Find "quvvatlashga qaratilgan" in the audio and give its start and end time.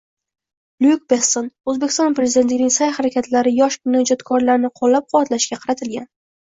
5.11-6.15